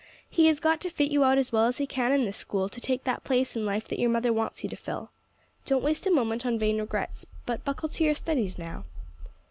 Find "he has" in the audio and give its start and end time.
0.27-0.59